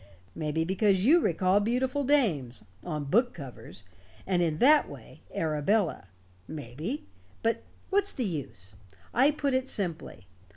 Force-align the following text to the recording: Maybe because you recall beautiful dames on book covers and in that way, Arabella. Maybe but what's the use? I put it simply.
Maybe 0.33 0.63
because 0.63 1.05
you 1.05 1.19
recall 1.19 1.59
beautiful 1.59 2.03
dames 2.03 2.63
on 2.83 3.03
book 3.03 3.35
covers 3.35 3.83
and 4.25 4.41
in 4.41 4.57
that 4.57 4.89
way, 4.89 5.21
Arabella. 5.31 6.07
Maybe 6.47 7.05
but 7.43 7.61
what's 7.91 8.11
the 8.11 8.25
use? 8.25 8.75
I 9.13 9.29
put 9.29 9.53
it 9.53 9.69
simply. 9.69 10.25